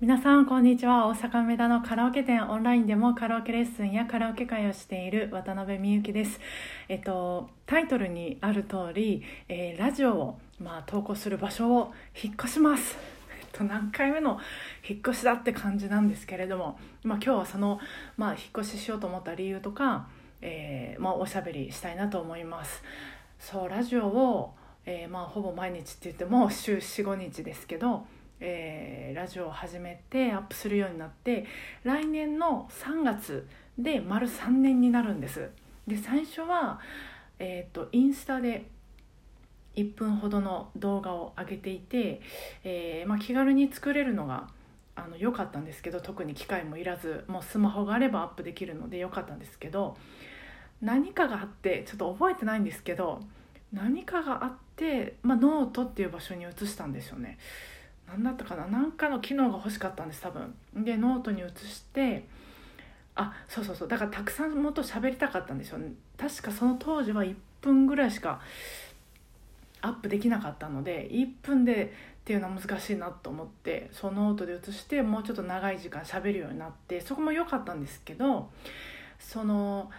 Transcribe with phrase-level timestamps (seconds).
[0.00, 1.06] 皆さんこんにちは。
[1.06, 6.40] 大阪梅田のカラオケ店オンラインでもカラオケレッスンやカラオケ会をしている渡辺美幸です。
[6.88, 12.98] えっとタイトルにある通り、えー、ラジオをまあ投稿する場所を引っ越します。
[13.40, 14.40] えっと何回目の
[14.86, 17.78] 引っ越しだって感じなんですけれども、まあ、今日はその、
[18.16, 20.08] まあ、引っ越ししようと思った理由とか、
[20.40, 22.82] えーまあ、おしゃべりしたいなと思います。
[23.38, 24.54] そうラジオを、
[24.86, 28.04] えーまあ、ほぼ毎日って言っても週45日ですけど
[28.40, 31.46] えー、ラジオを始めてアップするようになって
[31.82, 33.46] 来年の3月
[33.78, 35.50] で丸3年になるんです
[35.86, 36.80] で最初は、
[37.38, 38.66] えーと、インスタで
[39.76, 42.20] 1分ほどの動画を上げていて、
[42.62, 44.48] えー、まあ、気軽に作れるのが
[44.96, 49.96] あの良かったんですけど特に機械もいらずもうスマホがあればアップできるので良かったんですけど
[50.80, 53.20] 何かがあってちょっと覚えてないんですけど
[53.72, 57.38] 何かがあって、まあ、ノートっていう場所に移したんですよね。
[58.08, 58.66] 何だったかな？
[58.66, 60.54] 何かの機能が欲しかったんです多分。
[60.74, 62.26] でノートに移して
[63.14, 63.88] あそうそうそう。
[63.88, 65.78] だからたくさんもっと喋りたかったんですよ。
[65.78, 68.40] ね確かその当時は1分ぐらいしか
[69.80, 71.92] アップできなかったので1分で
[72.24, 78.48] っていうのは難しいなと思ってそのノートで移してもうちょっと長い時間喋るようになってそこも良かったんですけど
[79.18, 79.90] その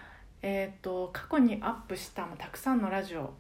[0.42, 3.34] えっ、ー、と過去にアップしたたくさんのラジオ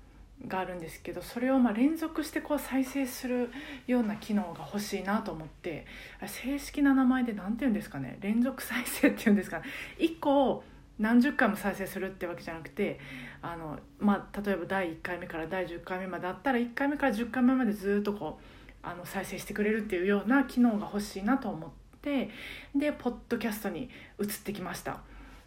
[0.47, 3.49] があるんですけどそれをま連続してこう再生する
[3.87, 5.85] ような機能が欲しいなと思って
[6.25, 8.17] 正式な名前で何て言うんですかね？
[8.21, 9.63] 連続再生っていうんですかね
[9.97, 10.63] ？1個を
[10.99, 12.99] 何十回も再生するってわけじゃなくて
[13.41, 21.69] あの、まあ、例えば第1回目から第10回目まであったら1回目から10回目までずっとこうあの再生してくれるっていうような機能が欲しいなと思っ
[22.01, 22.29] て
[22.75, 23.89] でポッドキャストに
[24.21, 24.99] 移ってきました。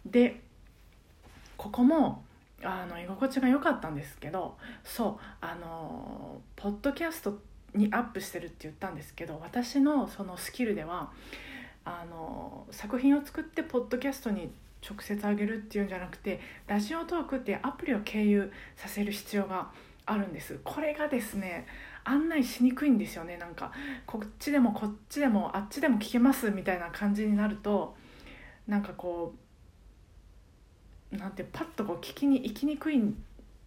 [0.05, 0.41] で
[1.57, 2.23] ここも
[2.63, 7.39] あの居心地が良かったんですけどそうあのポッドキャスト
[7.73, 11.11] にアップしてるって言ったんですけど私のそのスキルでは
[11.85, 14.51] あの作品を作ってポッドキャストに
[14.87, 19.69] 直接あげるっていうんじゃなくてラジオトークってアプリを経由させる必要が
[20.05, 20.59] あるんです。
[20.63, 21.67] これがですね
[22.03, 23.37] 案内しにくいんですよね。
[23.37, 23.71] なんか
[24.05, 27.95] こっちでもこっちでもあっちでも聞けますみたいな感じになると
[28.67, 29.48] なんかこう
[31.11, 33.15] なんてパッとこう聞きに行きにくいん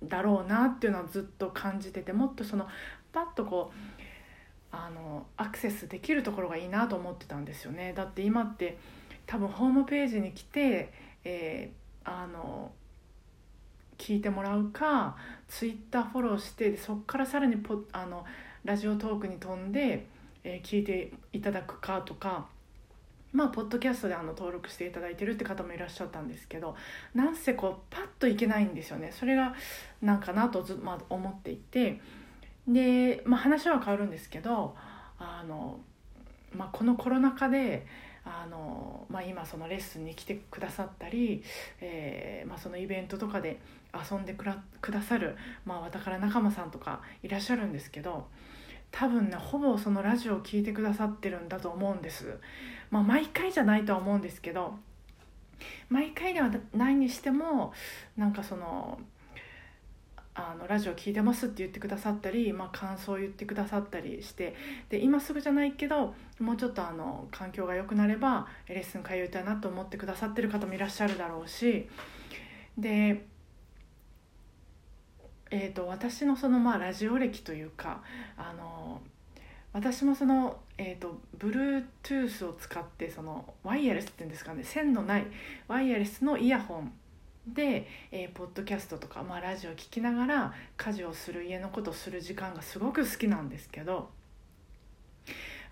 [0.03, 2.67] だろうなっていうのはずっと感じててもっとその
[3.13, 4.03] パッとこう
[4.71, 7.93] あのアクセスできるところがいいなと思ってたんですよね。
[7.95, 8.79] だって今って
[9.27, 10.93] 多分ホームページに来て、
[11.25, 12.73] えー、あの
[13.99, 15.17] 聞いてもらうか
[15.47, 18.25] ツイッターフォローしてそっからさらにポあの
[18.65, 20.07] ラジオトークに飛んで、
[20.43, 22.47] えー、聞いていただくかとか
[23.33, 26.77] まあ、ポッドキャストであの登録していただいてるって方もいらっしゃったんですけど
[27.15, 29.11] なんせこうパッといけないんですよね。
[29.13, 29.55] それが
[30.03, 32.01] なんかなとず、まあ、思っていて。
[32.69, 34.77] で、まあ、話は変わるんですけど
[35.19, 35.81] あの、
[36.55, 37.87] まあ、このコロナ禍で
[38.25, 41.43] あの、まあ、今そのレッスンに来てくださったり、
[41.81, 43.59] えーまあ、そのイベントとかで
[43.93, 48.27] 遊んでくらくださる、まあ、わたから仲間さんとかいらっしゃるんですけど
[48.93, 52.39] 多分ねほぼそのラジオを聴いてくださってるんだと思うんです。
[52.91, 54.75] まあ、毎回じゃないとは思うんですけど
[55.89, 57.73] 毎回ではないにしても
[58.17, 59.01] なんかその
[60.35, 64.55] あのラジオ聞いてますって言ってくださったり、まあ、感想を言ってくださったりして
[64.89, 71.87] で今すぐじゃないけどもうちょっとあの環境が良くなればレッスン通いたいなと思ってくださってる方もいらっしゃるだろうし
[72.79, 73.27] で
[75.55, 78.03] えーと、私のそのまあラジオ歴というか
[78.39, 79.03] あの
[79.75, 85.27] 私もその、えーと、Bluetooth を使ってそのワイヤレスっていうんですかね線のない
[85.69, 86.93] ワイヤレスのイヤホン
[87.47, 94.09] で、えー、ポッドキャストとか、まあ、ラジオを聴きながら家事をする家のことをする時間がすごく好きなんですけど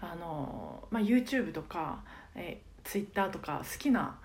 [0.03, 2.03] あの、まあ、YouTube とか、
[2.35, 4.19] えー、Twitter とか好きな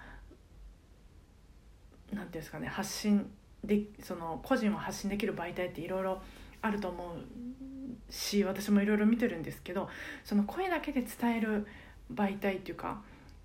[2.12, 3.30] 何ていうんですかね発信
[3.66, 6.22] でその個人を発信できる媒体っていろいろ
[6.62, 9.90] あると思うし私もいろいろ見てるんですけど
[10.24, 11.68] その声だけで伝える
[12.14, 13.02] 媒体っていうか、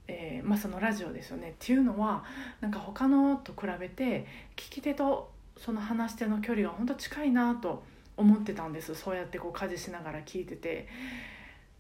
[0.06, 1.50] えー、まあ、そのラジオですよね。
[1.50, 2.25] っていうのは
[2.61, 7.82] なんか他のと比べて聞き手とその話し手の距離が本当近いなと
[8.16, 8.94] 思ってたんです。
[8.94, 10.88] そうやってこう家事しながら聞いてて。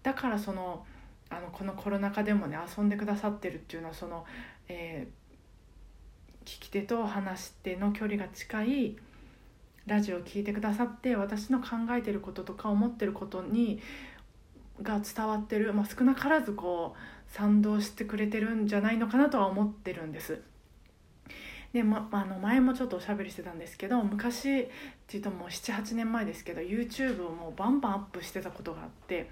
[0.02, 0.86] だからその
[1.28, 4.24] あのこのコロナ禍でもね遊んでくださってるっていうのはその、
[4.68, 5.19] えー
[6.50, 8.96] 聞き手と話し手の距離が近い
[9.86, 13.80] ラジオを聴いてくださって私の考えてることとか思ってることに
[14.82, 20.42] が伝わってる、まあ、少なからずこう賛同してくれてるんじゃないのかなとは思ってるんです。
[21.72, 24.68] で、ま、あの前もちょっとおしゃべりしてたんですけど昔っ
[25.06, 29.30] ていうともう78年前ですけど YouTube をもうバンバンアップしてたことがあって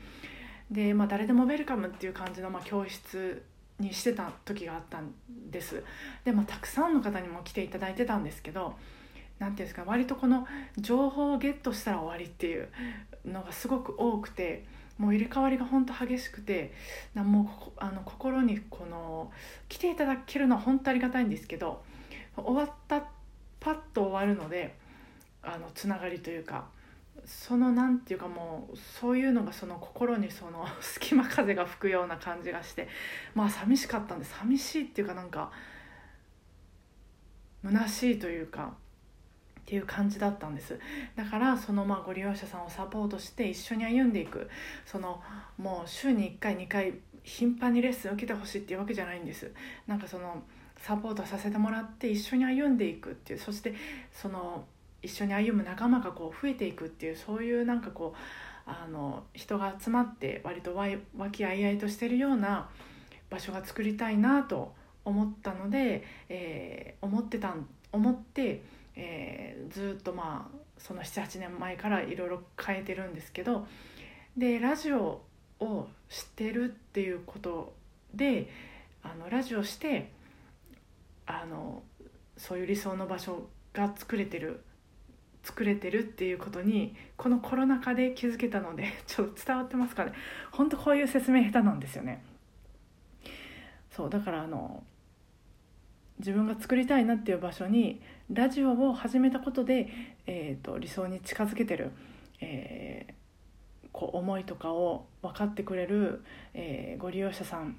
[0.70, 3.42] で、まあ、誰でもウェルカムっていう感じの、まあ、教室
[3.78, 5.12] にしてた時があったん
[5.50, 5.82] です。
[6.24, 8.74] で、まあ、たくさんの方にも来ていただいてたんですけど
[9.38, 10.46] 何ていうんですか割とこの
[10.76, 12.68] 情報をゲットしたら終わりっていう
[13.24, 14.64] のがすごく多くて
[14.98, 16.72] もう入れ替わりが本当激しくて
[17.14, 19.30] なもうあの心にこの
[19.68, 21.82] 来ていただけるのは本当ありがたいんですけど
[22.36, 23.04] 終わった
[23.60, 24.76] パッと終わるので
[25.42, 26.66] あのつながりというか
[27.24, 32.88] そのなんていうかもうそういうのがその心にその 隙間風が吹くような感じがして
[33.34, 35.50] まあ寂しかったんで寂しいっていうかなんか
[37.64, 38.74] 虚しいというか
[39.60, 40.78] っていう感じだったんです。
[41.14, 44.48] だからそのまあご利用者さんをサポートして一緒に歩んでいく。
[44.86, 45.22] その
[45.58, 49.52] もう週に1回2回頻繁にレッスン受けてほしいっていうわけじゃないんです。
[49.86, 50.42] なんかその
[50.78, 53.38] サポートさせてもらって一緒に歩んでいくっていう。
[53.38, 53.74] そして
[54.10, 54.64] その
[55.02, 58.18] 一緒に歩む仲間がこう増えていくっていうそういうなんかこう
[58.66, 62.68] あの人が集まって割と和気あいあいとしてるような
[63.30, 64.74] 場所が作りたいなと
[65.04, 67.54] 思ったので、えー、思ってた
[67.92, 68.62] 思って、
[68.96, 73.66] えー、ずっとまあその78年前からいろいろ変えてるんですけど
[74.36, 75.22] でラジオ
[75.60, 77.74] を知ってるっていうこと
[78.14, 78.50] で
[79.02, 80.12] あのラジオして
[81.26, 81.82] あの
[82.36, 84.62] そういう理想の場所が作れてる
[85.42, 90.12] 作れてるっていうことにこのコロナ禍で気づけたので ちょっと伝わってますかね。
[90.50, 92.22] 本当こういう説明下手なんですよね。
[93.90, 94.84] そうだからあの
[96.18, 98.00] 自分が作りたいなっていう場所に
[98.30, 99.88] ラジオを始めたことで、
[100.26, 101.92] えーと、理想に近づけてる、
[102.40, 106.24] えー、こう思いとかを分かってくれる、
[106.54, 107.76] えー、ご利用者さん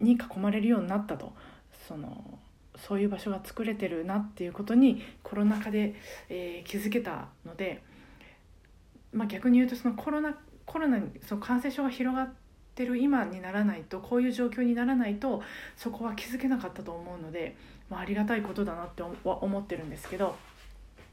[0.00, 1.32] に囲まれるようになったと。
[1.86, 2.38] その
[2.76, 5.94] そういう場所が作れてるなっていうことにコロナ禍で、
[6.28, 7.82] えー、気づけたので、
[9.12, 10.36] まあ、逆に言うとそのコロナ
[10.66, 12.32] コロナにその感染症が広がっ
[12.74, 15.42] てる今にならないとこういう状況にならないと
[15.76, 17.56] そこは気づけなかったと思うので、
[17.88, 20.36] まあ、ありがたいことだなって思ってるんですけど。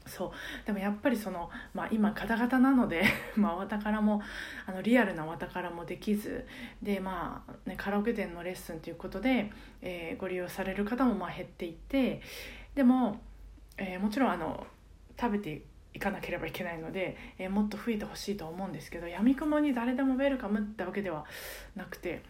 [0.06, 0.66] そう。
[0.66, 3.04] でもやっぱりその、まあ、今ガタガタなので
[3.36, 4.22] まあ、わたからも
[4.66, 6.46] あのリアルなわたからもできず
[6.82, 9.50] で、まあね、カラオケ店のレッスンということで、
[9.80, 12.20] えー、ご利用される方もまあ減っていて
[12.74, 13.20] でも、
[13.78, 14.66] えー、もちろんあの
[15.20, 15.62] 食べて
[15.94, 21.24] いかなければいけないので、えー、もっと増えてほしいと思うんですけどやみくもに誰でもウェルカムってわけでは
[21.76, 22.22] なくて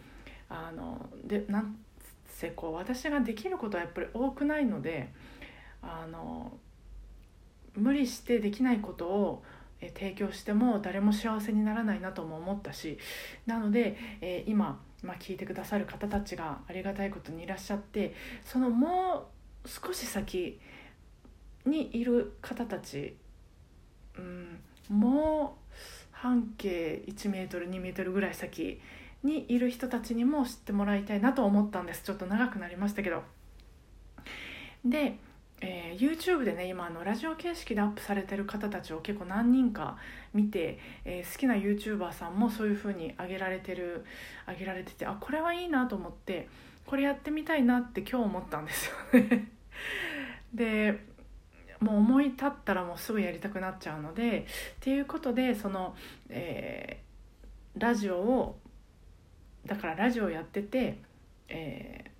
[0.49, 1.77] あのでなん
[2.27, 5.13] せこう私ができることはやっぱり多くないので
[5.81, 6.57] あの
[7.75, 9.43] 無理してできないことを
[9.95, 12.97] 提供しても誰も幸せにならないなとも思ったし
[13.45, 18.13] なので、えー、今、まあ、聞いてくださる方たちがありがたいことにいらっしゃって
[18.45, 19.27] そのも
[19.65, 20.59] う少し先
[21.65, 23.15] にいる方たち、
[24.17, 24.59] うん、
[24.89, 25.73] もう
[26.11, 28.79] 半径1メートル2メートルぐらい先
[29.23, 33.23] にいる人たちにも知ってもらいたいなと思ったんですちょっと長くなりましたけど。
[34.85, 35.17] で
[35.65, 39.95] えー、YouTube でね今あのラジオ形式でアップされてる方たちを結構何人か
[40.33, 44.03] 見て、えー、好きな YouTuber さんもそういう風に上げられてる
[44.45, 46.49] 上げられててあこれはいいなと思って
[46.85, 49.47] これやってみたいなって今日思ったんですよね。
[50.53, 50.99] で
[51.79, 54.43] もう思い立ったらもうすぐやりたくなっちゃうのでっ
[54.81, 55.95] ていうことでその、
[56.29, 58.59] えー、ラジオを
[59.65, 60.97] だからラジオやってて、
[61.47, 62.11] え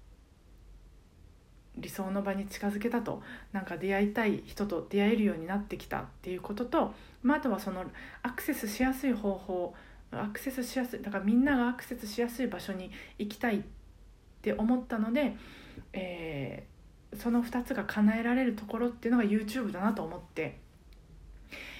[1.83, 3.21] 理想の場に近づけたと
[3.51, 7.85] なんか出会いたい人と出会えるようになってきたっていうことと、まあ、あとはその
[8.23, 9.75] アクセスしやすい方法
[10.11, 13.61] アクセスしやすいだからみんながアクセスしやすい場所に行きたいっ
[14.41, 15.35] て思ったので、
[15.91, 20.63] えー、その2つが叶えられるところっていうのが YouTube だなと思って。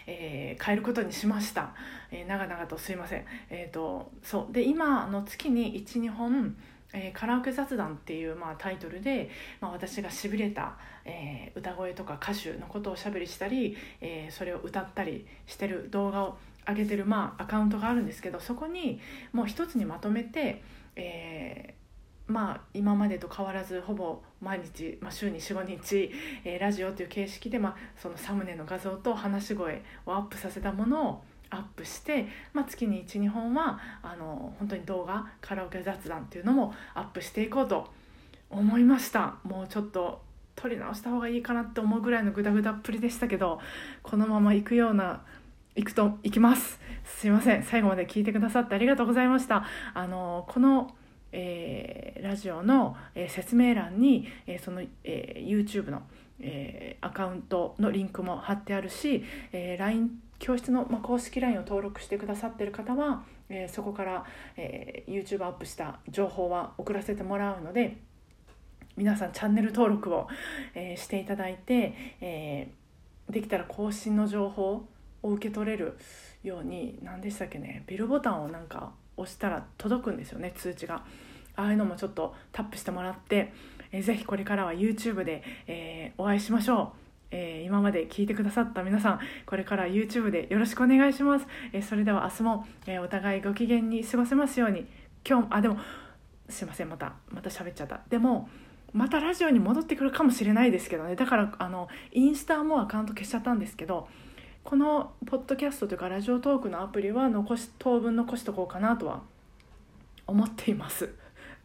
[0.06, 1.74] えー、変えることにしました、
[2.12, 6.58] えー、長々とすいませんえっ、ー、とそうで今の月に12本
[6.94, 19.02] えー、カラオケ雑談っていう、まあ、タイトルで、まあ、私がしびれた、えー、歌声とか歌手のことをしゃべりしたり、えー、それを歌ったりしてる動画を上げてる、まあ、アカウントがあるんですけどそこに
[19.34, 20.62] もう一つにまとめて、
[20.96, 21.74] え
[22.28, 26.12] まあ、今までと変わらずほぼ毎日、まあ、週に45日、
[26.46, 31.24] えラジオという形式で、まあ、そのサムネの画像と話し声をアップさせたものを
[31.54, 37.88] アップして、まあ、月に12本はあの本当に動画カラオケ雑談っていうのもアップしていこうと
[38.50, 39.36] 思いました。
[39.44, 40.22] もうちょっと
[40.56, 43.60] 撮り直した方がいいかなって思うぐらいのグダグダっぷりでしたけど
[44.04, 45.24] このまま行くような
[45.76, 46.80] 行くと行きます。
[47.04, 47.64] すいません。
[47.64, 49.66] 最後まで聞いてくださってありがとうございました。
[49.94, 50.96] あのこの
[51.34, 56.04] えー、ラジオの、えー、説明欄に、えー、その、えー、YouTube の、
[56.40, 64.26] えー、アカウントのリンクも貼ってあるし、えー、LINE 教室の、まあ、公式 LINE を登録してくださってる方は、えー、そこから、
[64.58, 67.98] えー、YouTube アップした情報は送らせてもらうので
[68.98, 70.28] 皆さんチャンネル登録を、
[70.76, 72.68] えー、していただいて、え
[73.30, 74.86] できたら更新の情報
[75.24, 75.98] を受け取れる
[76.44, 81.04] ように何でしたっけねベルボタンをなんか押したら届くんですよね通知が。
[81.56, 83.54] ああいうのもちょっとタップしてもらって、
[83.94, 87.04] えー、ぜひこれからは YouTube で、えー、お会いしましょう。
[87.32, 94.86] えー、今まで聞いてくださった皆さんこれから YouTube でよろしくお願いします、えー、それでは明日も、えー、お互いご機嫌に過ごせますように。
[95.28, 95.78] 今日あでも
[96.50, 98.02] すいませんまたまた喋っちゃった。
[98.10, 98.50] でも
[98.92, 101.16] またラジオに戻ってくるかもしれないですけどね。
[101.16, 104.08] だからあのインスタもアカウント消しちゃったんですけど
[104.64, 109.24] このポッドキャストというかラジオトークのアプリは残し当分残しとこうかなとは
[110.28, 111.23] 思っています。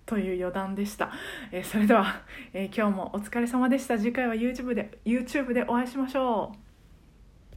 [0.08, 1.12] という余談でした、
[1.52, 2.22] えー、それでは、
[2.54, 3.98] えー、今日もお疲れ様でした。
[3.98, 6.67] 次回は YouTube で YouTube でお会いしましょう。